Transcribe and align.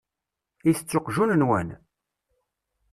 Itett 0.69 0.95
uqjun-nwen? 0.97 1.69